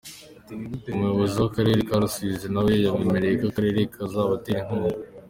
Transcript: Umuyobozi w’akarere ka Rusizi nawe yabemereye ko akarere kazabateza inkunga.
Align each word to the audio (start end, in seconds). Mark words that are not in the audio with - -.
Umuyobozi 0.93 1.35
w’akarere 1.43 1.79
ka 1.87 1.95
Rusizi 2.01 2.47
nawe 2.53 2.71
yabemereye 2.85 3.33
ko 3.39 3.45
akarere 3.49 3.79
kazabateza 3.93 4.59
inkunga. 4.63 4.95